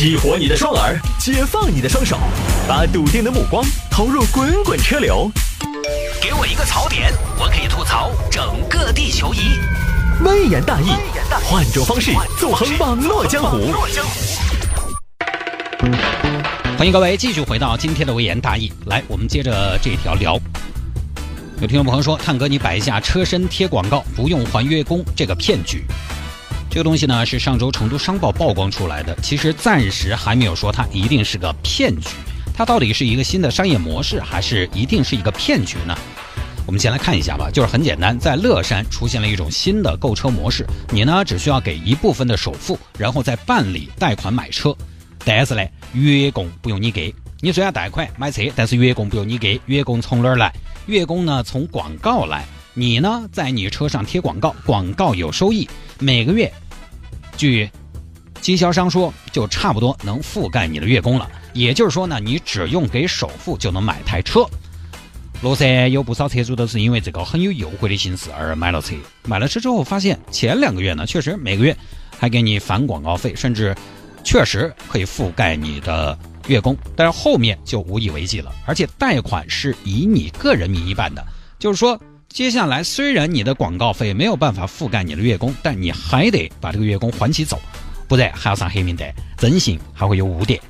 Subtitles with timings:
[0.00, 2.18] 激活你的双耳，解放你的双手，
[2.66, 5.30] 把笃定的目光投入滚滚车流。
[6.22, 9.40] 给我一个槽点，我可以吐槽整个地球仪。
[10.24, 10.86] 微言大义，
[11.44, 13.74] 换种方式纵横网络江湖。
[16.78, 18.72] 欢迎各位继续回到今天的微言大义。
[18.86, 20.40] 来，我们接着这条聊。
[21.60, 25.84] 有听众朋友说，探哥你摆一下车身贴广告不用还月供这个骗局。
[26.70, 32.10] 这个东西呢是上周成都商报曝光出来的，其实暂时还没有说它一定是个骗局。
[32.54, 35.98] 它到底是一个新的商业模式，还是一定是一个骗局呢？
[36.66, 44.72] 我们先来看一下吧，就是很简单，在乐山出现了一种新的购车模式，你呢只需要给一部分的首付，然后再办理贷款买车，
[45.24, 47.12] 但是呢月供不用你给。
[47.40, 50.52] 你虽然贷款买车，但是月供不用你给，月供从哪儿来？
[50.86, 56.50] 月供呢从广告来，你呢在你车上贴广告，广告有收益，每个月。
[57.36, 57.68] 据
[58.40, 61.28] 经销商说，就差不多能覆盖你的月供了。
[61.52, 64.46] 也就是说呢，你只用给首付就能买台车。
[65.42, 68.94] 乐山有不少车主都是因为这个很有优惠的形式而买了车。
[69.24, 71.76] 买了车之后，发现前两个月呢，确实每个月
[72.18, 73.74] 还给你返广告费，甚至
[74.22, 76.76] 确实可以覆盖你的月供。
[76.94, 81.26] 但是后面就无以为继了，而且贷款是以你个人名义办的，
[81.58, 82.00] 就是说。
[82.32, 87.60] 接下来，虽然你的广告费没有办法覆盖你的月供，但你还得把这个月供还起走，
[88.06, 90.60] 不然还要上黑名单，征信还会有污点。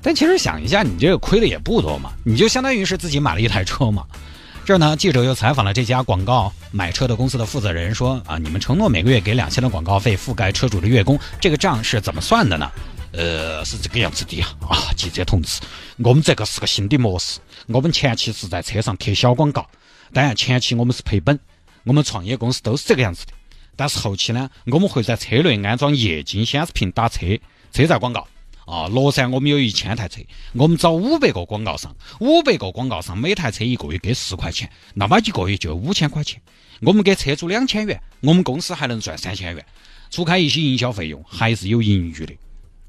[0.00, 4.04] 但其实想一下，你这个亏的也不多嘛，你就相当于是自己买了一台车嘛。
[4.64, 12.70] 这儿呢，记者又采访了这家广告买车的公司的负责人，说啊，你们承诺每个月给两千的广告费覆盖车主的月供，这个账是怎么算的呢？
[13.12, 15.60] 呃，是这个样子的啊，啊，记者同志，
[15.98, 19.66] 我们这个是个新的模式，我们前期是在车上贴小广告。
[20.12, 21.38] 当然，前期我们是赔本，
[21.84, 23.32] 我们创业公司都是这个样子的。
[23.76, 27.26] 但是后期呢，我们会在车内安装液晶显示屏打车
[27.72, 28.26] 车载广告。
[28.66, 30.20] 啊，乐山我们有一千台车，
[30.52, 36.38] 我们找五百个广告商，五百个广告商每台车一个月给十块钱，那么一个月就五千块钱。
[36.82, 39.64] 我们给车主两千元，我们公司还能赚三千元，
[40.10, 42.34] 除开一些营销费用，还是有盈余的。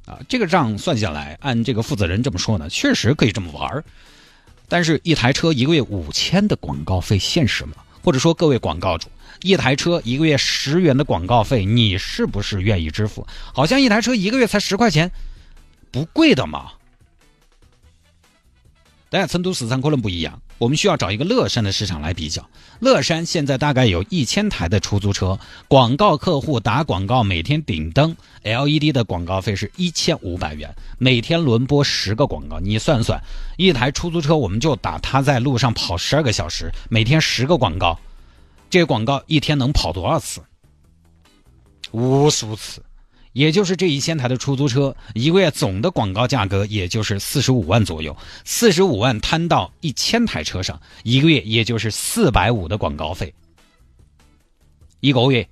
[0.05, 3.85] 啊，这个账算下来，按这个负责人这么说呢，确实可以这么玩儿。
[4.69, 7.73] 但是，一台车一个月五千的广告费现实吗？
[8.01, 9.09] 或者说，各位广告主，
[9.41, 13.27] 一台车一个月十元的广告费，你是不是愿意支付？
[13.53, 15.11] 好像一台车一个月才十块钱，
[15.91, 16.71] 不贵的嘛。
[19.09, 20.39] 当然，成都市场可能不一样。
[20.59, 22.47] 我们需要找一个乐山的市场来比较。
[22.79, 33.19] 乐山现在大概有一千台的出租车，广告客户打广告，每天顶灯 LED 的广告费是一千五百元，每天轮播十个广告，你算算，
[33.57, 37.97] 一台出租车我们就打它在路上跑十二个小时，每天十个广告，
[38.69, 40.41] 这广告一天能跑多少次？
[41.91, 42.83] 无数次。
[43.39, 48.13] 也就是这一千台的出租车，一个月总的广告价格也就是四十五万左右，
[48.43, 53.33] 四十五万摊到一千台车上，一个月也就是四百五的广告费，
[54.99, 55.47] 一个月。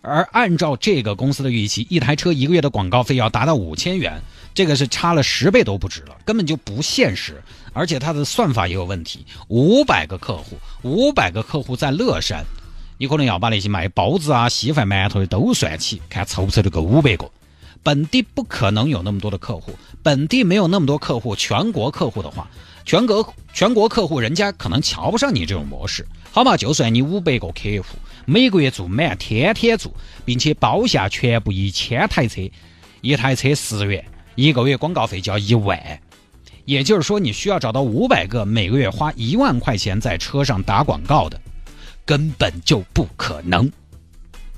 [0.00, 4.22] 而按照这个公司的预期，一台车一个月的广告费要达到五千元，
[4.54, 9.26] 这个是差了十倍都不止了，根本就不现实，而且它的算法也有问题。
[9.48, 12.44] 五百个客户，五百个客户在乐山。
[12.98, 17.30] 你可能要把那些卖包子啊、稀饭、馒头的都算起，看凑不凑得够五百个。
[17.84, 19.72] 本地不可能有那么多的客户，
[20.02, 21.36] 本地没有那么多客户。
[21.36, 22.50] 全国客户的话，
[22.84, 26.04] 全国全国客户人家可能瞧不上你这种模式。
[26.32, 29.92] 好嘛，就算你五百个客户，每个月做满，天天做，
[30.24, 32.42] 并且包下全部一千台车，
[33.00, 34.04] 一台车十元，
[34.34, 35.80] 一个月广告费就要一万。
[36.64, 41.40] 也就是说，你需要找到五百个每个月花一万块钱在车上打广告的。
[42.08, 43.70] 根本就不可能，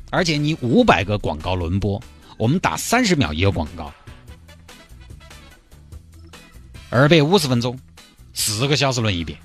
[0.09, 2.01] 而且你五百个广告轮播，
[2.39, 3.93] 我们打三十秒一个广告，
[6.91, 7.77] 二百五十分钟，
[8.33, 9.37] 四个小时轮一遍。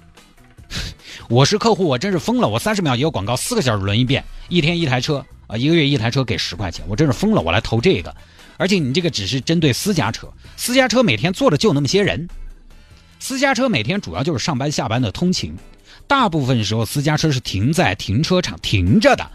[1.32, 2.48] 我是客户，我真是疯了！
[2.48, 7.42] 我三十秒一个广告，四个小时轮一遍，一天一台车啊，一个月一台车给十块钱，我真是疯了！
[7.42, 8.16] 我来投这个，
[8.58, 12.30] 而且你这个只是针对私家车，私家车每天坐的就那么些人，
[13.20, 15.58] 私家车每天主要就是上班下班的通勤。
[16.08, 19.30] 大部分时候，私家车是停在停车场停着的，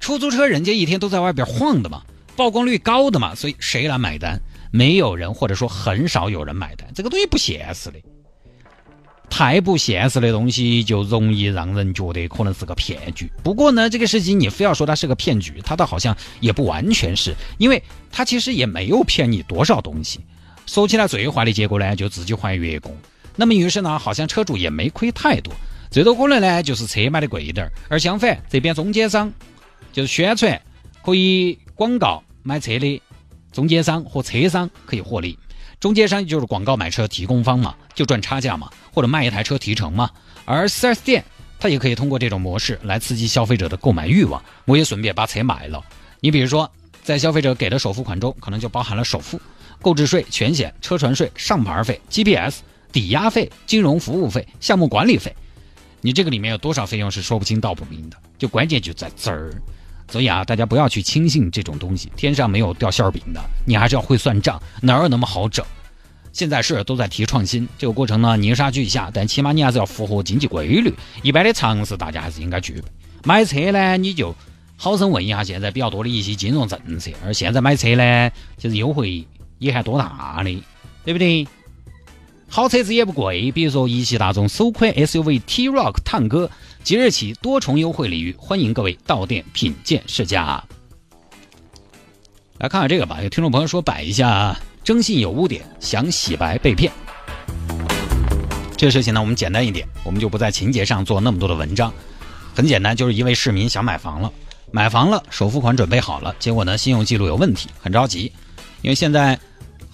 [0.00, 2.02] 出租车人家一天都在外边晃的嘛，
[2.36, 4.40] 曝光率高的嘛，所以谁来买单？
[4.70, 7.98] 没有人，或者说很少有人买单，这个东西不现实的，
[9.30, 13.30] 太不现实的东西就容易让人觉得可能是个骗局。
[13.42, 20.20] 不过呢，这个事情你非要说它是个骗局，它倒好像也不完全是，因为它其实也没有骗你多少东西。
[20.66, 22.94] 说起来最坏的结果呢，就自己还月供。
[23.36, 25.54] 那么于是呢，好像车主也没亏太多。
[25.90, 29.32] 最多可能呢，就是车卖的贵一点儿，而相反，这边中间商
[29.92, 30.60] 就是宣传
[31.02, 33.02] 可以广告买车的
[33.52, 35.38] 中间商和车商可以获利。
[35.80, 40.10] 中间商就是广告买车提供方嘛，就赚差价嘛，或者卖一台车提成嘛。
[40.44, 41.24] 而 4S 店
[41.58, 45.82] 它也可以通过这种模式来刺激消费者的购买欲望，我也顺便把车买了。
[46.20, 46.70] 你比如说，
[47.02, 49.40] 在消费者给的首付款中，可能就包含了首付、
[49.80, 52.60] 购置税、全险、车船税、上牌费、GPS、
[52.92, 55.34] 抵押费、金融服务费、项目管理费。
[56.00, 58.16] 你这个里面有多少费用是说不清道不明的？
[58.38, 59.52] 就关键就在这儿。
[60.10, 65.62] 所以啊，大家不要去轻信这种东西，天上没有掉馅儿饼的，你还是要会算账，哪有那么好整？
[66.32, 72.84] 现在是都在提创新，这个过程呢泥沙俱下，但起码你还是要符合经济规律，一般的常识大家还是应该具备。
[73.24, 74.34] 买车呢，你就
[74.76, 79.26] 好生问一下现在比较多的一些金融政策，而现在买车呢，其实优惠
[79.58, 80.62] 也还多大的，
[81.04, 81.46] 对不对？
[82.50, 86.50] 好车子也不贵，比如说一汽大众首款 SUV T Rock 探歌，
[86.82, 90.64] 即日起多重优惠礼遇，欢迎各位到店品鉴试驾。
[92.56, 96.90] 来看看这个吧，有听众朋友说摆一下征信有污点，想洗白被骗。
[98.78, 101.92] 这个事情呢，我们简单一点，我们就不在情节上做那么多的文章。
[102.54, 104.32] 很简单，就是一位市民想买房了，
[104.70, 108.32] 买房了，首付款准备好了，结果呢，信用记录有问题，很着急，
[108.80, 109.38] 因为现在。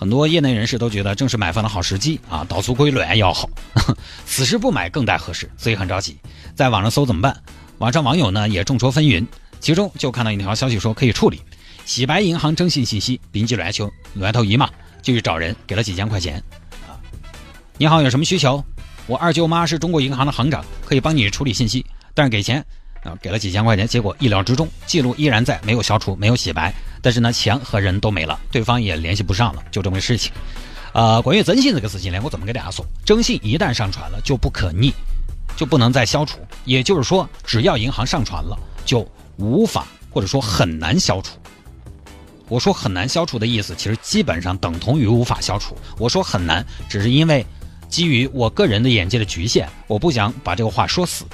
[0.04, 3.48] 很多业内人士都觉得正是买房的好时机啊，倒出归卵要好，
[4.26, 5.50] 此时不买更待何时？
[5.56, 6.18] 所以很着急，
[6.54, 7.34] 在网上搜怎么办？
[7.78, 9.26] 网上网友呢也众说纷纭，
[9.60, 11.40] 其中就看到一条消息说可以处理，
[11.86, 14.68] 洗白银行征信信息，并记卵球乱投医嘛，
[15.00, 16.36] 就去找人给了几千块钱
[16.86, 17.00] 啊。
[17.78, 18.62] 你好，有什么需求？
[19.06, 22.62] 我二舅妈是中国银行的行长，可以帮你处理信息，但是给钱。
[23.04, 30.32] 啊，给了几千块钱，结果意料之中，记录依然在，没有消除，没有洗白，但是呢，钱和人都没了，对方也联系不上了，就这么个事情。
[30.94, 32.84] 呃，关于征信这个事情呢，我怎么给大家说？
[33.04, 34.92] 征信一旦上传了，就不可逆，
[35.56, 36.38] 就不能再消除。
[36.64, 41.36] 也就是说，只要银行上传了，就无法或者说很难消除。
[42.48, 45.76] 我说很难消除的意思，其实基本上等同于无法消除。
[45.98, 47.44] 我说很难，只是因为
[47.88, 51.24] 基于我个人的眼界的局限，我不想把这个话说死。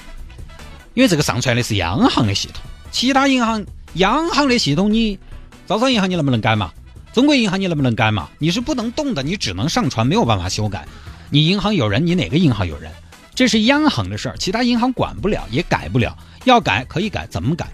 [0.94, 3.64] 因为这个上传的是央行的系统，其他银行
[3.94, 5.18] 央行的系统，你
[5.66, 6.72] 招商银行你能不能改嘛？
[7.12, 8.28] 中国银行你能不能改嘛？
[8.38, 10.86] 你是不能动的，你只能上传，没有办法修改。
[11.30, 12.90] 你银行有人，你哪个银行有人？
[13.34, 16.16] 这是央行的事儿，其他银行管不了，也改不了。
[16.44, 17.66] 要改可以改，怎么改？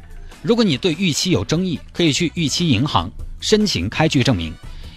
[0.43, 3.11] 如果你对逾期有争议，可以去逾期银行
[3.41, 4.55] 申请开具证明。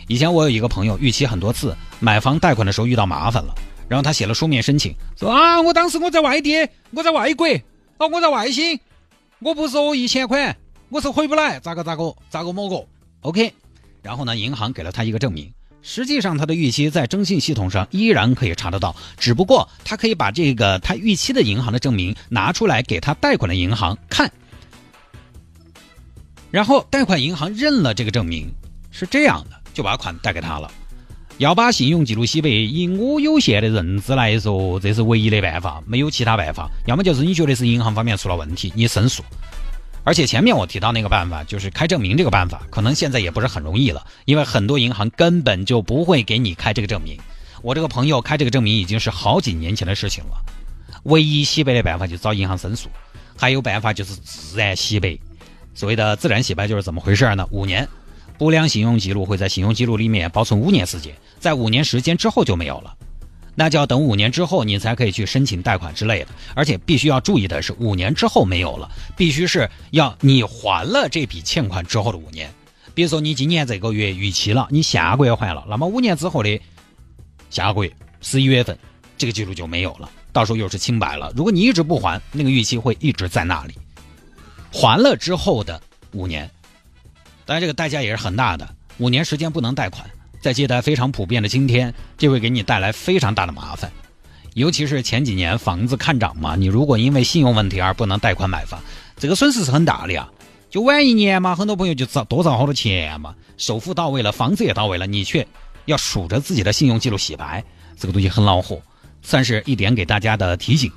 [0.08, 3.54] 以前我有一个朋友逾期很多次，买房贷款的时候遇到麻烦了，
[3.88, 7.48] 然后他写了书面申请，说啊，我当时我在外地，我在外国。
[8.00, 8.80] 哦，我在外星，
[9.40, 10.56] 我不收一千块，
[10.88, 12.88] 我是回不来，咋个咋个咋个么个
[13.24, 13.54] ？OK，
[14.02, 24.32] 然后呢，银行给了他一个证明，实际上他的逾期在征信系统上依然可以查得到，只不过他可以把这个他逾期的银行的证明拿出来给他贷款的银行看，
[26.52, 28.50] 然后贷款银行认了这个证明，
[28.92, 30.72] 是这样的，就把款贷给他了。
[31.40, 36.70] 要把信用记录洗白，以我有限的认知来说，这是唯一的办法，没有其他办法。
[36.86, 39.24] 要么就是你觉得是银行方面出了问题，你申诉。
[40.04, 47.18] 而且前面我提到那个办法，就是开证明这个办法，可能现在也不是很容易了，因为很多银行根本就不会给你开这个证明。
[47.62, 50.32] 我这个朋友开这个证明已经是好几年前的事情了。
[51.04, 52.90] 唯一洗白的办法就是找银行申诉，
[53.38, 55.18] 还有办法就是自然洗白。
[55.74, 57.48] 所谓的自然洗白就是怎么回事呢？
[57.50, 57.88] 五年。
[58.40, 62.96] 不良信用记录会在信用记录里面保存五年时间，在五年时间之后就没有了，
[63.54, 66.30] 那就要等五年之后你才可以去申请贷款之类的。
[66.56, 72.50] 而且必须要注意的是，五年之后没有了，必须是要你还了这笔欠款之后的五年。
[72.94, 76.62] 比如说你今年这个月逾期了，你下个月还了，那么五年之后的
[77.50, 78.80] 下个月十一月份，
[79.18, 81.30] 这个记录就没有了，到时候又是清白了。
[81.36, 83.74] 如果你一直不还，那个逾期会一直在那里。
[84.72, 85.82] 还了之后的
[86.14, 86.50] 五年。
[87.50, 88.76] 当然，这个代价也是很大的。
[89.00, 90.08] 五年时间不能贷款，
[90.40, 93.92] 在借贷非常普遍的今天，这会给你带来非常大的麻烦。
[94.54, 98.80] 尤其是前几年房子看涨嘛，你如果因为信用问题而不能贷款买房，
[99.18, 100.30] 这个损失是很大的呀。
[100.70, 105.48] 就晚一年嘛，很多朋友就找多找好多钱嘛，首付到位了，房子也到位了，你却
[105.86, 107.64] 要数着自己的信用记录洗白，
[107.98, 108.80] 这个东西很恼火，
[109.24, 110.92] 算是一点给大家的提醒。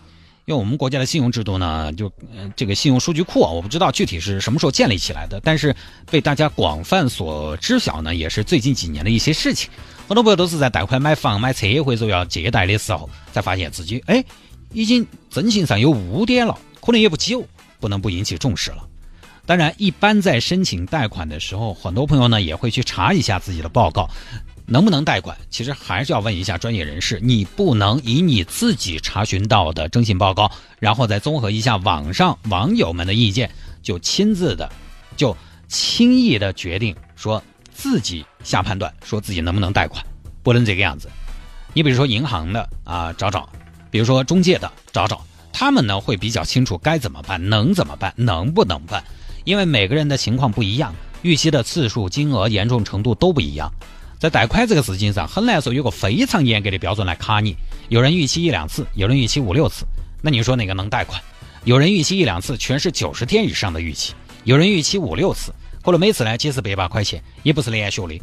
[0.45, 2.13] 因为我们国家的信用制度呢，就
[2.57, 5.75] 这个信用数据库啊，我不知道具体是什么时候建立起来的，但是
[6.11, 9.71] 被大家广泛所知晓呢，也是最近几年的一些事情。
[10.09, 14.25] 很多朋友都是在贷款买房、买车或者要借贷的时候，才发现自己哎，
[14.73, 17.47] 已经征信上有污点了，可能也不久，
[17.79, 18.89] 不能不引起重视了。
[19.47, 24.09] 当然，一般在申请贷款的时候，很多朋友呢也会去查一下自己的报告。
[24.73, 25.37] 能不能贷款？
[25.51, 27.21] 其实还是要问一下专业人士。
[27.23, 33.51] 你不能以你自己查询到的征信报告，然后再综合一下网上网友们的意见，
[33.83, 34.73] 就亲自的，
[35.15, 35.37] 就
[35.69, 40.03] 轻易的决定说自己下判断，说自己能不能贷款，
[40.43, 41.11] 不能这个样子。
[41.75, 43.47] 你比如说银行的啊，找找；
[43.91, 49.05] 比如说中介的找找，他们呢会比较清楚该怎么办，能怎么办，能不能办，
[49.45, 53.71] 因为每个人的情况不一样，逾期的次数、金额、严重程度都不一样。
[54.23, 57.57] 在贷款这个事情上，很难说有个非常严格的标准来卡你。
[57.89, 59.85] 有人逾期一两次，有人逾期五六次，
[60.23, 61.21] 那你说哪个能贷款？
[61.65, 64.13] 有人逾期一两次，全是九十天以上的逾期；
[64.45, 65.53] 有人逾期五六次，
[65.83, 68.21] 可能每次呢几十百把块钱，也不是连续的。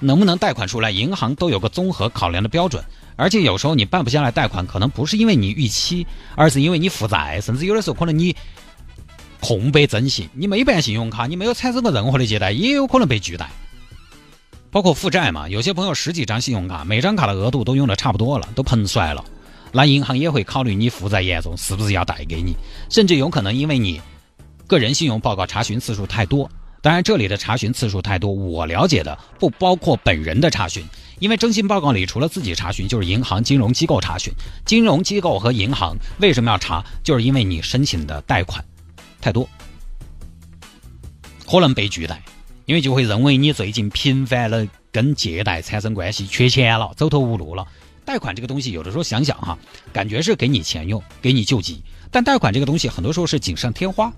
[0.00, 0.90] 能不能贷款出来？
[0.90, 2.82] 银行都有个综合考量的标准，
[3.16, 8.34] 而且有时候你办不下来贷款，可能不是因为你逾期，而是因为你负债，甚至有的时候可能你
[9.40, 13.50] 空白征信，你没办信用卡，你没有产生过任何的借贷，也有可能被拒贷。
[14.72, 19.22] 包括负债嘛，有些朋友十几张信用卡，每张卡的额度都用的差不多了，都喷出了，
[19.70, 22.56] 那银行也会考虑你负债严重，是不是要贷给你？
[22.88, 24.00] 甚至有可能因为你
[24.66, 26.50] 个人信用报告查询次数太多。
[26.80, 30.82] 当然，这里的查询次数太多，我了解的不包括本人的查询，
[31.18, 34.32] 因为征信报告里除了自己查询，就是银行、金融机构查询。
[34.64, 36.82] 金融机构和银行为什么要查？
[37.04, 38.64] 就是因为你申请的贷款
[39.20, 39.46] 太多，
[41.46, 42.20] 可能被拒贷，
[42.64, 47.66] 因为就会认为你最近频繁的跟借贷产生关系，缺钱了，走投无路了。
[48.04, 49.58] 贷款这个东西，有的时候想想哈，
[49.92, 54.12] 感觉是给你钱用，给你救急，但贷款这个东西，很多时候是锦上添花。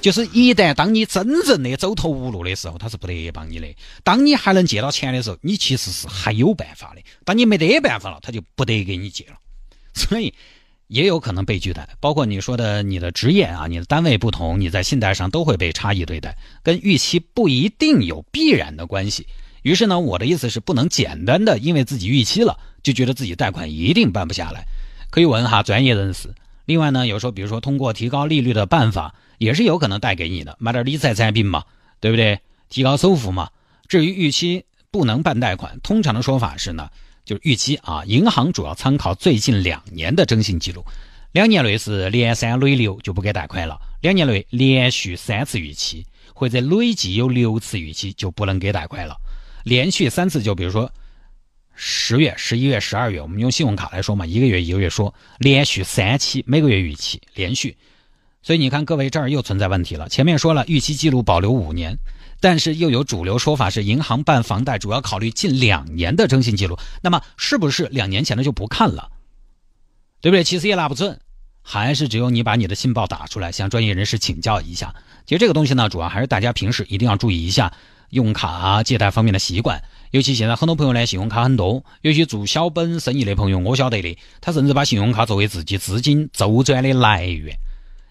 [0.00, 3.66] 就是一旦当你真正的走投无路的时候，他是不得帮你的。
[4.02, 7.02] 当你还能借到钱的时候，你其实是还有办法的。
[7.24, 9.34] 当你没得办法了，他就不得给你借了。
[9.92, 10.32] 所以
[10.90, 11.88] 也有可能被拒贷。
[12.00, 19.26] 包括你说的你的职业啊，你的单位不同，你在信贷上都会被差异对待，跟预期不一定有必然的关系。
[19.62, 24.64] 于是呢，我的意思是不能简单的因为自己逾期了，就觉得自己贷款一定办不下来。
[25.10, 26.34] 可以问哈专业人士。
[26.66, 29.14] 另外呢，有时候比如说通过提高利率的办法。
[29.40, 31.64] 也是有可能贷给你的，买点理财产品嘛，
[31.98, 32.40] 对不对？
[32.68, 33.48] 提高收付嘛。
[33.88, 36.90] 至于逾期不能办贷款，通常的说法是呢，
[37.24, 40.84] 就是逾期啊，银行主要参考最近两年的征信记录，
[41.32, 49.16] 两年内是连三累六就不给贷款了，两年内连续三次逾期或者累计有六次逾期就不能给贷款了。
[49.64, 50.90] 连续三次就比如说
[51.74, 57.76] 十月、十一月、十二月，我们用信用卡来说嘛，一个月一个月说，连续三期每个月逾期，连续。
[58.42, 60.08] 所以你看，各位这儿又存在问题了。
[60.08, 61.96] 前面说了逾期记录保留五年，
[62.40, 66.78] 但是又有主流说法是银行办房贷主要考虑近两年的征信记录。
[67.02, 69.10] 那么是不是两年前的就不看了？
[70.22, 70.42] 对不对？
[70.42, 71.20] 其实也拿不准，
[71.62, 74.94] 还是只有你把你的信报打出来，向专业人士请教一下。
[75.26, 77.72] 其实这个东西呢，主要还是大家平时一定要注意一下
[78.10, 79.82] 用卡啊、借贷方面的习惯。
[80.10, 87.54] 尤其现在很多朋友呢，信用卡很多，有些做小本生意的朋友，我晓得的，他甚至把信用卡作为自己资金周转的来源。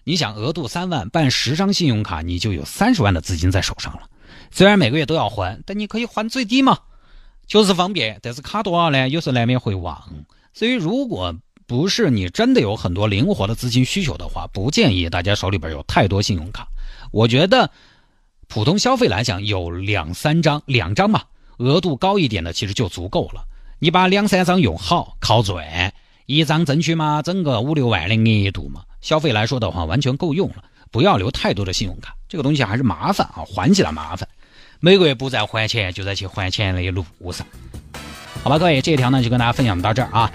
[0.04, 4.08] 你想额度三万办十张信用卡，你就有三十万的资金在手上了。
[4.50, 6.78] 虽然每个月都要还，但你可以还最低嘛，
[7.46, 8.18] 就是方便。
[8.22, 9.08] 但是卡多少呢？
[9.08, 10.02] 有时候难免会忘。
[10.52, 11.34] 所以，如果
[11.66, 16.66] 不是你真的有很多灵活的资金需求的话，不建议大家手里边有太多信用卡。
[17.12, 17.70] 我觉得，
[18.48, 21.22] 普通消费来讲，有两三张、两张嘛，
[21.58, 23.44] 额度高一点的其实就足够了。
[23.78, 25.94] 你把两三张用好，靠赚，
[26.26, 28.82] 一张争取嘛，整个五六万的额度嘛。
[29.00, 34.28] 消费来说的话，完全够用了，不要留太多的信用卡，这个东西还是麻烦啊，还起来麻烦，
[34.80, 37.46] 每个月不再还钱，就在去还钱的路上。
[38.42, 40.32] 好吧，各位，这一条呢就跟大家分享到这儿啊。